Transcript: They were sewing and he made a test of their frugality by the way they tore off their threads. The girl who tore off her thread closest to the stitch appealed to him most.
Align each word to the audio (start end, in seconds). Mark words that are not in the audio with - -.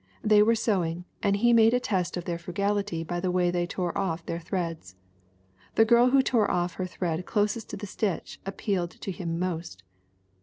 They 0.23 0.41
were 0.41 0.55
sewing 0.55 1.05
and 1.21 1.35
he 1.35 1.53
made 1.53 1.75
a 1.75 1.79
test 1.79 2.17
of 2.17 2.25
their 2.25 2.39
frugality 2.39 3.03
by 3.03 3.19
the 3.19 3.29
way 3.29 3.51
they 3.51 3.67
tore 3.67 3.95
off 3.95 4.25
their 4.25 4.39
threads. 4.39 4.95
The 5.75 5.85
girl 5.85 6.09
who 6.09 6.23
tore 6.23 6.49
off 6.49 6.73
her 6.81 6.87
thread 6.87 7.23
closest 7.27 7.69
to 7.69 7.77
the 7.77 7.85
stitch 7.85 8.39
appealed 8.43 8.89
to 8.89 9.11
him 9.11 9.37
most. 9.37 9.83